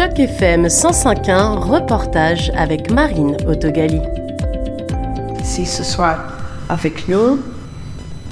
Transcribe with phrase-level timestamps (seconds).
[0.00, 4.00] Choc FM 105.1, reportage avec Marine Autogali.
[5.44, 6.16] Si ce soir
[6.70, 7.38] avec nous,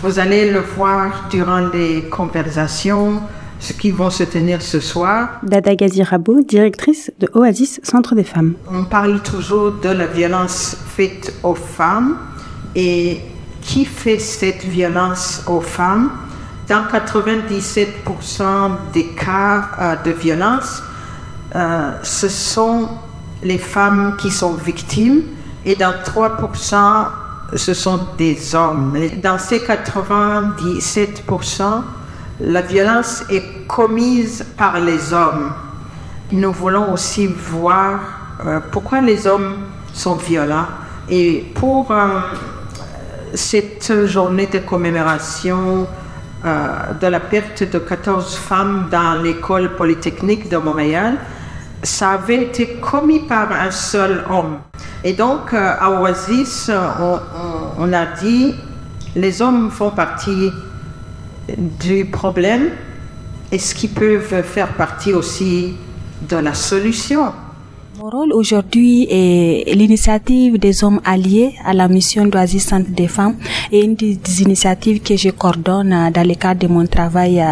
[0.01, 3.21] vous allez le voir durant les conversations,
[3.61, 5.41] ce qui vont se tenir ce soir.
[5.43, 8.55] Dada Gazirabo, directrice de Oasis Centre des femmes.
[8.73, 12.17] On parle toujours de la violence faite aux femmes
[12.75, 13.21] et
[13.61, 16.13] qui fait cette violence aux femmes?
[16.67, 20.83] Dans 97% des cas euh, de violence,
[21.55, 22.89] euh, ce sont
[23.43, 25.23] les femmes qui sont victimes
[25.65, 27.07] et dans 3%,
[27.57, 28.99] ce sont des hommes.
[29.23, 31.83] Dans ces 97%,
[32.41, 35.53] la violence est commise par les hommes.
[36.33, 38.01] Nous voulons aussi voir
[38.45, 39.57] euh, pourquoi les hommes
[39.95, 40.67] sont violents.
[41.09, 42.21] Et pour euh,
[43.33, 45.87] cette journée de commémoration
[46.45, 51.19] de la perte de 14 femmes dans l'école polytechnique de Montréal,
[51.83, 54.59] ça avait été commis par un seul homme.
[55.05, 56.71] Et donc, à Oasis,
[57.01, 57.19] on,
[57.79, 58.55] on a dit,
[59.15, 60.51] les hommes font partie
[61.57, 62.71] du problème,
[63.51, 65.77] est-ce qu'ils peuvent faire partie aussi
[66.29, 67.33] de la solution
[67.99, 73.37] mon rôle aujourd'hui est l'initiative des hommes alliés à la mission d'Oasis Centre des femmes
[73.73, 77.43] et une des initiatives que je coordonne dans le cadre de mon travail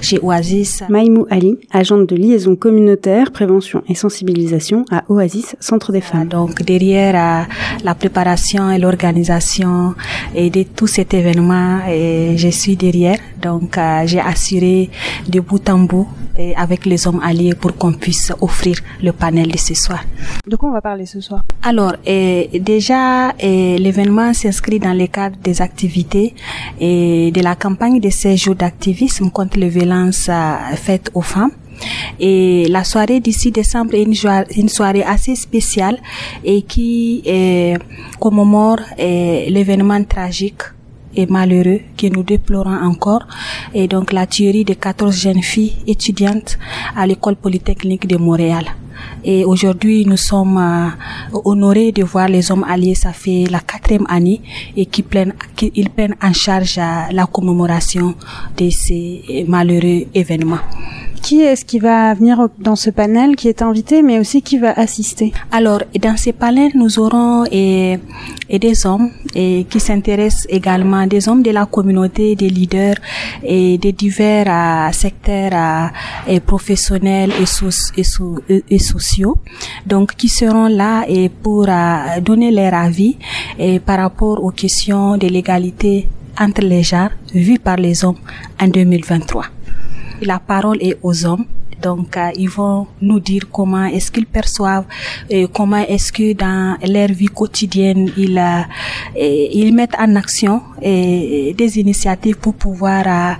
[0.00, 0.82] chez Oasis.
[0.88, 6.28] Maïmou Ali, agente de liaison communautaire, prévention et sensibilisation à Oasis Centre des femmes.
[6.28, 7.46] Donc derrière
[7.84, 9.94] la préparation et l'organisation
[10.34, 13.18] et de tout cet événement, et je suis derrière.
[13.42, 14.88] Donc j'ai assuré
[15.28, 16.08] de bout en bout
[16.56, 19.89] avec les hommes alliés pour qu'on puisse offrir le panel de ce soir.
[20.46, 25.60] De quoi on va parler ce soir Alors, déjà, l'événement s'inscrit dans le cadre des
[25.62, 26.34] activités
[26.80, 30.30] et de la campagne de 16 jours d'activisme contre les violences
[30.76, 31.52] faites aux femmes.
[32.18, 35.98] Et la soirée d'ici décembre est une, soirée assez spéciale
[36.44, 37.22] et qui
[38.18, 40.62] commémore l'événement tragique
[41.14, 43.26] et malheureux que nous déplorons encore
[43.74, 46.58] et donc la tuerie de 14 jeunes filles étudiantes
[46.96, 48.64] à l'école polytechnique de Montréal.
[49.24, 52.94] Et aujourd'hui, nous sommes euh, honorés de voir les hommes alliés.
[52.94, 54.40] Ça fait la quatrième année
[54.76, 55.34] et qu'ils prennent,
[55.94, 58.14] prennent en charge euh, la commémoration
[58.56, 60.58] de ces malheureux événements.
[61.22, 64.72] Qui est-ce qui va venir dans ce panel, qui est invité, mais aussi qui va
[64.72, 65.32] assister?
[65.52, 67.98] Alors, dans ce panel, nous aurons et,
[68.50, 72.96] des hommes et qui s'intéressent également, des hommes de la communauté, des leaders
[73.44, 75.90] et des divers euh, secteurs
[76.46, 79.38] professionnels et, et, et sociaux,
[79.86, 83.16] donc qui seront là et pour euh, donner leur avis
[83.58, 86.08] et par rapport aux questions de l'égalité
[86.38, 88.18] entre les genres vues par les hommes
[88.60, 89.59] en 2023.
[90.22, 91.46] La parole est aux hommes
[91.82, 94.84] donc, euh, ils vont nous dire comment est-ce qu'ils perçoivent,
[95.30, 98.62] et comment est-ce que dans leur vie quotidienne, ils, euh,
[99.16, 103.38] ils mettent en action des initiatives pour pouvoir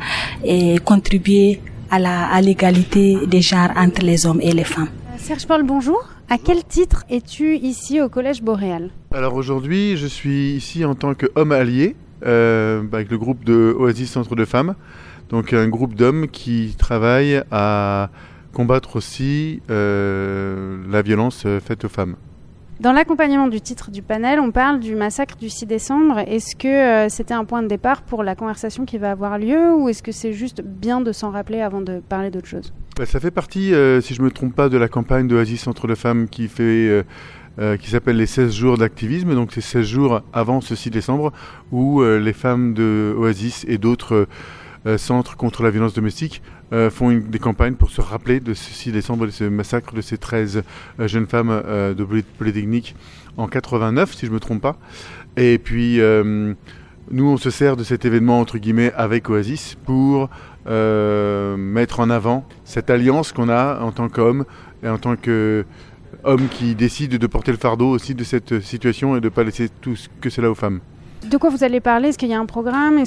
[0.84, 1.60] contribuer
[1.90, 4.88] à l'égalité des genres entre les hommes et les femmes.
[5.18, 6.02] Serge Paul, bonjour.
[6.28, 8.90] À quel titre es-tu ici au Collège Boréal?
[9.12, 14.10] Alors aujourd'hui, je suis ici en tant qu'homme allié euh, avec le groupe de Oasis
[14.10, 14.74] Centre de Femmes.
[15.30, 18.10] Donc un groupe d'hommes qui travaillent à
[18.52, 22.16] combattre aussi euh, la violence faite aux femmes.
[22.80, 26.18] Dans l'accompagnement du titre du panel, on parle du massacre du 6 décembre.
[26.20, 29.74] Est-ce que euh, c'était un point de départ pour la conversation qui va avoir lieu
[29.74, 32.72] ou est-ce que c'est juste bien de s'en rappeler avant de parler d'autre chose?
[32.96, 35.60] Bah, Ça fait partie, euh, si je ne me trompe pas, de la campagne d'Oasis
[35.60, 37.04] Centre de Femmes qui fait...
[37.78, 41.30] qui s'appelle les 16 jours d'activisme, donc c'est 16 jours avant ce 6 décembre,
[41.70, 44.26] où les femmes de Oasis et d'autres
[44.96, 46.42] centres contre la violence domestique
[46.72, 50.00] euh, font des campagnes pour se rappeler de ce 6 décembre, de ce massacre de
[50.00, 50.62] ces 13
[51.00, 52.04] euh, jeunes femmes euh, de
[52.38, 52.94] Polytechnique
[53.36, 54.76] en 89, si je ne me trompe pas.
[55.36, 56.00] Et puis,
[57.10, 60.28] nous, on se sert de cet événement, entre guillemets, avec Oasis pour
[60.66, 64.44] mettre en avant cette alliance qu'on a en tant qu'homme
[64.82, 65.64] et en tant que
[66.24, 69.44] homme qui décide de porter le fardeau aussi de cette situation et de ne pas
[69.44, 70.80] laisser tout ce que c'est là aux femmes.
[71.28, 72.08] De quoi vous allez parler?
[72.08, 73.02] Est-ce qu'il y a un programme?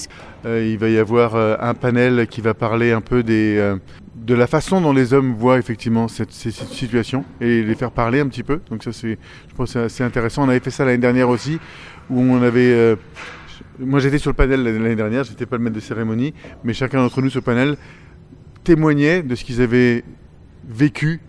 [0.46, 3.76] Euh, Il va y avoir euh, un panel qui va parler un peu des, euh,
[4.16, 8.20] de la façon dont les hommes voient effectivement cette, ces situations et les faire parler
[8.20, 8.62] un petit peu.
[8.70, 9.18] Donc ça, c'est,
[9.50, 10.46] je pense, assez intéressant.
[10.46, 11.60] On avait fait ça l'année dernière aussi,
[12.10, 12.96] où on avait.
[13.80, 15.24] moi, j'étais sur le panel l'année dernière.
[15.24, 16.34] J'étais pas le maître de cérémonie,
[16.64, 17.78] mais chacun d'entre nous sur le panel
[18.64, 20.04] témoignait de ce qu'ils avaient
[20.70, 21.20] vécu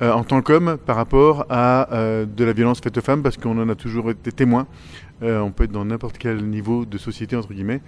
[0.00, 3.68] en tant qu'homme par rapport à de la violence faite aux femmes, parce qu'on en
[3.68, 4.66] a toujours été témoin.
[5.22, 7.80] Euh, on peut être dans n'importe quel niveau de société, entre guillemets,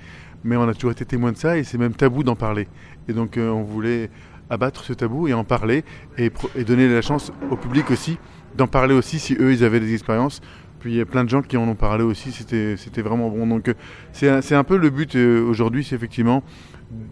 [0.43, 2.67] mais on a toujours été témoin de ça et c'est même tabou d'en parler.
[3.09, 4.11] Et donc euh, on voulait
[4.49, 5.85] abattre ce tabou et en parler
[6.19, 8.19] et, et donner la chance au public aussi
[8.57, 10.41] d'en parler aussi si eux ils avaient des expériences.
[10.81, 13.47] Puis il y a plein de gens qui en ont parlé aussi, c'était, vraiment bon.
[13.47, 13.75] Donc euh,
[14.13, 16.43] c'est, un, un peu le but euh, aujourd'hui, c'est effectivement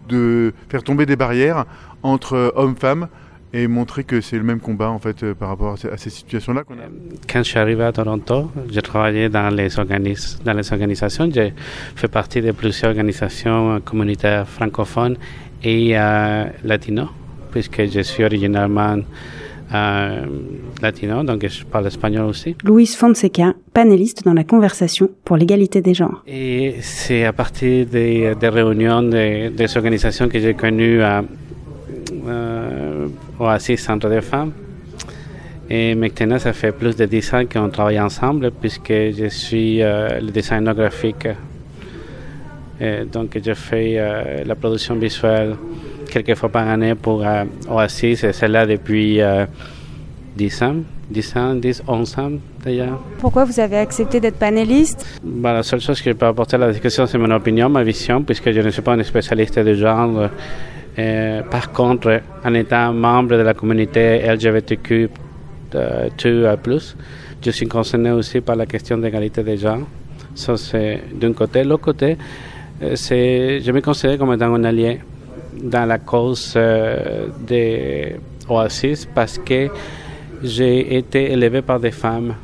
[0.07, 1.65] de faire tomber des barrières
[2.01, 3.07] entre euh, hommes-femmes
[3.53, 6.75] et montrer que c'est le même combat en fait par rapport à ces situations-là qu'on
[6.75, 6.87] a.
[7.27, 11.29] Quand je suis arrivé à Toronto, j'ai travaillé dans les, organis dans les organisations.
[11.33, 11.53] J'ai
[11.95, 15.17] fait partie de plusieurs organisations communautaires francophones
[15.63, 17.09] et euh, latino,
[17.51, 18.97] puisque je suis originairement
[19.73, 20.25] euh,
[20.81, 22.55] latino, donc je parle espagnol aussi.
[22.63, 26.23] Louise Fonseca, panéliste dans la conversation pour l'égalité des genres.
[26.27, 31.21] Et c'est à partir des, des réunions des, des, organisations que j'ai connues à euh,
[33.39, 34.51] Oasis Centre des femmes.
[35.69, 40.19] Et maintenant, ça fait plus de 10 ans qu'on travaille ensemble puisque je suis euh,
[40.19, 41.27] le designer graphique.
[42.81, 45.55] Et donc, je fais euh, la production visuelle
[46.09, 49.21] quelques fois par année pour euh, Oasis et c'est là depuis
[50.35, 50.75] 10 ans.
[51.11, 52.31] 10 ans, 10, 11 ans
[52.63, 52.99] d'ailleurs.
[53.19, 55.05] Pourquoi vous avez accepté d'être panéliste?
[55.23, 57.83] Bah, La seule chose que je peux apporter à la discussion, c'est mon opinion, ma
[57.83, 60.29] vision, puisque je ne suis pas un spécialiste de genre.
[60.97, 65.09] Euh, par contre, en étant membre de la communauté LGBTQ,
[65.75, 66.95] euh, plus,
[67.41, 69.87] je suis concerné aussi par la question d'égalité des genres.
[70.35, 71.63] Ça, c'est d'un côté.
[71.63, 72.17] L'autre côté,
[72.81, 74.99] euh, je me considère comme étant un allié
[75.61, 78.15] dans la cause euh, des
[78.47, 79.69] Oasis parce que
[80.41, 82.35] j'ai été élevé par des femmes.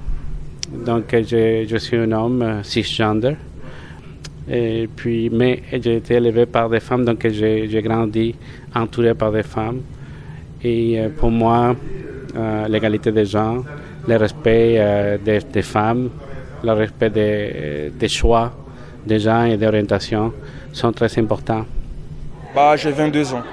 [0.86, 3.36] Donc, je suis un homme cisgender.
[4.50, 8.36] Et puis, mais j'ai été élevé par des femmes, donc j'ai grandi
[8.76, 9.82] entouré par des femmes.
[10.64, 11.76] Et euh, pour moi,
[12.36, 13.64] euh, l'égalité des gens,
[14.08, 16.10] le respect euh, des, femmes,
[16.64, 18.52] le respect des, choix
[19.06, 20.34] des gens et des orientations
[20.74, 21.66] sont très importants.
[22.54, 23.44] Bah, j'ai 22 ans.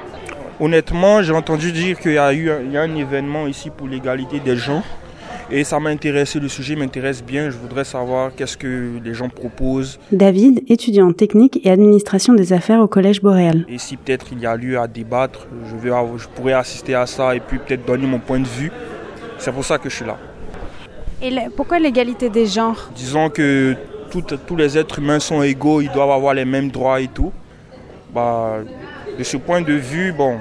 [0.61, 4.56] Honnêtement, j'ai entendu dire qu'il y a eu a un événement ici pour l'égalité des
[4.56, 4.83] gens.
[5.50, 7.50] Et ça m'a intéressé, le sujet m'intéresse bien.
[7.50, 9.99] Je voudrais savoir qu'est-ce que les gens proposent.
[10.11, 13.67] David, étudiant en technique et administration des affaires au Collège Boréal.
[13.69, 17.06] Et si peut-être il y a lieu à débattre, je, vais, je pourrais assister à
[17.06, 18.73] ça et puis peut-être donner mon point de vue.
[19.39, 20.17] C'est pour ça que je suis là.
[21.21, 22.91] Et pourquoi l'égalité des genres?
[22.97, 23.77] Disons que
[24.11, 27.33] tous les êtres humains sont égaux, ils doivent avoir les mêmes droits et tout.
[28.15, 28.56] Bah,
[29.19, 30.39] de ce point de vue, bon,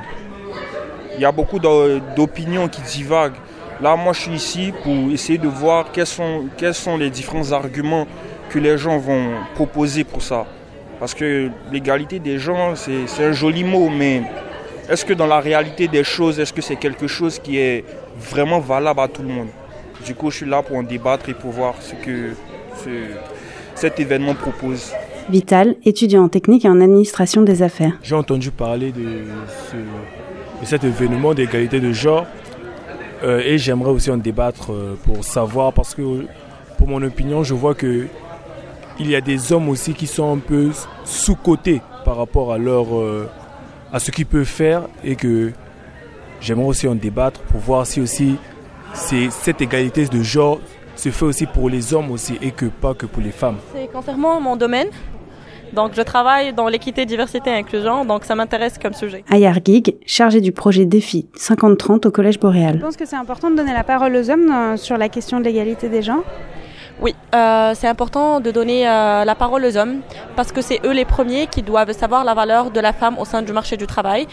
[1.16, 3.36] il y a beaucoup d'opinions qui divaguent.
[3.82, 7.52] Là, moi, je suis ici pour essayer de voir quels sont, quels sont les différents
[7.52, 8.06] arguments
[8.50, 10.46] que les gens vont proposer pour ça.
[11.00, 14.22] Parce que l'égalité des gens, c'est un joli mot, mais
[14.88, 17.84] est-ce que dans la réalité des choses, est-ce que c'est quelque chose qui est
[18.20, 19.48] vraiment valable à tout le monde?
[20.06, 22.36] Du coup, je suis là pour en débattre et pour voir ce que
[22.84, 22.90] ce,
[23.74, 24.92] cet événement propose.
[25.30, 27.94] Vital, étudiant en technique et en administration des affaires.
[28.04, 29.24] J'ai entendu parler de,
[29.72, 32.28] ce, de cet événement d'égalité de genre
[33.24, 36.26] euh, et j'aimerais aussi en débattre euh, pour savoir, parce que
[36.78, 38.08] pour mon opinion, je vois que
[39.00, 40.72] il y a des hommes aussi qui sont un peu
[41.06, 43.30] sous-cotés par rapport à leur euh,
[43.92, 45.52] à ce qu'ils peuvent faire et que
[46.40, 48.38] j'aimerais aussi en débattre pour voir si aussi
[48.94, 50.60] cette égalité de genre
[50.96, 53.58] se fait aussi pour les hommes aussi et que pas que pour les femmes.
[53.74, 54.88] C'est concernant mon domaine,
[55.74, 59.24] donc, je travaille dans l'équité, diversité et inclusion, donc ça m'intéresse comme sujet.
[59.30, 62.76] Ayar Gig, chargé du projet Défi 50-30 au Collège Boréal.
[62.76, 65.40] Je pense que c'est important de donner la parole aux hommes euh, sur la question
[65.40, 66.24] de l'égalité des gens.
[67.02, 70.02] Oui, euh, c'est important de donner euh, la parole aux hommes
[70.36, 73.26] parce que c'est eux les premiers qui doivent savoir la valeur de la femme au
[73.26, 74.28] sein du marché du travail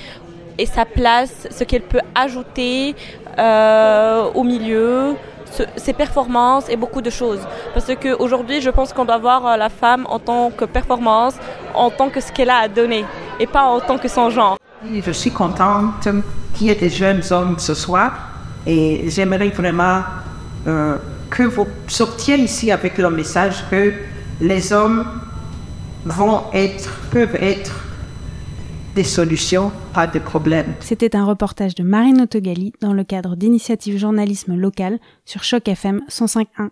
[0.59, 2.95] et sa place, ce qu'elle peut ajouter
[3.39, 5.15] euh, au milieu,
[5.77, 7.41] ses performances et beaucoup de choses.
[7.75, 11.35] Parce qu'aujourd'hui, je pense qu'on doit voir euh, la femme en tant que performance,
[11.75, 13.05] en tant que ce qu'elle a à donner,
[13.41, 14.57] et pas en tant que son genre.
[14.85, 16.09] Je suis contente
[16.55, 18.13] qu'il y ait des jeunes hommes ce soir,
[18.67, 20.03] et j'aimerais vraiment
[20.67, 20.97] euh,
[21.31, 23.93] que vous sortiez ici avec le message que
[24.41, 25.05] les hommes
[26.05, 27.88] vont être, peuvent être
[28.99, 30.75] des solutions, pas de problèmes.
[30.81, 36.01] C'était un reportage de Marine Autogali dans le cadre d'initiative journalisme local sur Choc FM
[36.09, 36.71] 105.1.